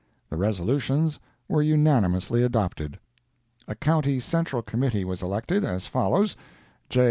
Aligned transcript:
The 0.31 0.35
resolutions 0.35 1.19
were 1.47 1.61
unanimously 1.61 2.41
adopted. 2.41 2.97
A 3.67 3.75
County 3.75 4.19
Central 4.19 4.63
Committee 4.63 5.05
was 5.05 5.21
elected, 5.21 5.63
as 5.63 5.85
follows: 5.85 6.35
J. 6.89 6.99